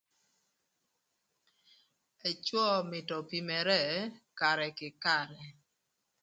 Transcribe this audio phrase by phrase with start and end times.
[2.29, 3.81] Ëcwö mïtö opimere
[4.39, 5.41] karë kï karë